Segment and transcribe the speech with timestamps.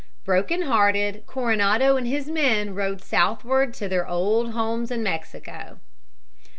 [0.25, 5.77] Broken hearted, Coronado and his men rode southward to their old homes in Mexico.